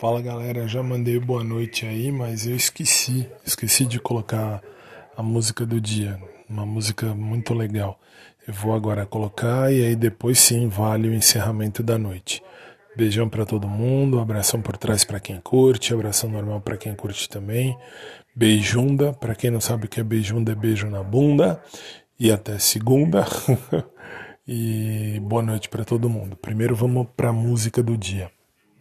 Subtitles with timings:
[0.00, 4.62] Fala galera, já mandei boa noite aí, mas eu esqueci, esqueci de colocar
[5.14, 8.00] a música do dia, uma música muito legal.
[8.48, 12.42] Eu vou agora colocar e aí depois sim vale o encerramento da noite.
[12.96, 17.28] Beijão para todo mundo, abração por trás para quem curte, abração normal para quem curte
[17.28, 17.76] também.
[18.34, 21.62] Beijunda, para quem não sabe o que é beijunda, é beijo na bunda.
[22.18, 23.26] E até segunda.
[24.48, 26.36] e boa noite para todo mundo.
[26.36, 28.30] Primeiro vamos para a música do dia.